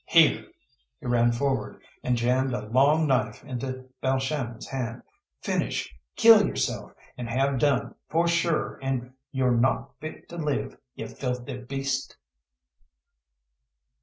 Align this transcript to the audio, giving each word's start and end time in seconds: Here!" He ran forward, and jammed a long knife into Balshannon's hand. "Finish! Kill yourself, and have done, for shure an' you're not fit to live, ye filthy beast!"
Here!" 0.05 0.47
He 0.99 1.05
ran 1.05 1.31
forward, 1.31 1.79
and 2.03 2.17
jammed 2.17 2.55
a 2.55 2.65
long 2.67 3.05
knife 3.05 3.43
into 3.43 3.85
Balshannon's 4.01 4.67
hand. 4.69 5.03
"Finish! 5.43 5.95
Kill 6.15 6.47
yourself, 6.47 6.91
and 7.19 7.29
have 7.29 7.59
done, 7.59 7.93
for 8.09 8.27
shure 8.27 8.79
an' 8.83 9.13
you're 9.31 9.51
not 9.55 9.93
fit 9.99 10.27
to 10.29 10.37
live, 10.37 10.75
ye 10.95 11.05
filthy 11.05 11.59
beast!" 11.59 12.17